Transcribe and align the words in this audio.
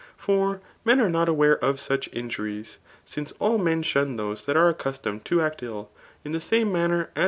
For 0.17 0.61
men. 0.83 0.99
are 0.99 1.11
not 1.11 1.27
a^we 1.27 1.59
of 1.59 1.79
such 1.79 2.09
injuries^ 2.09 2.77
since 3.05 3.33
aU 3.39 3.59
men 3.59 3.83
shun 3.83 4.15
those 4.15 4.45
that 4.45 4.57
are 4.57 4.73
accusr 4.73 5.01
toqed 5.03 5.23
to 5.25 5.41
act 5.43 5.61
ill, 5.61 5.91
in 6.25 6.31
the 6.31 6.41
same 6.41 6.71
manner 6.71 7.11
as. 7.15 7.19